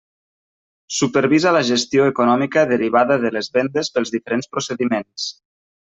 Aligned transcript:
Supervisa 0.99 1.51
la 1.57 1.61
gestió 1.67 2.09
econòmica 2.13 2.65
derivada 2.73 3.21
de 3.27 3.35
les 3.39 3.53
vendes 3.59 3.95
pels 3.99 4.17
diferents 4.19 4.53
procediments. 4.57 5.33